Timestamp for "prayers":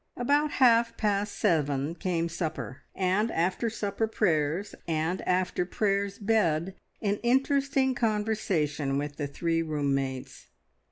4.07-4.73, 5.63-6.17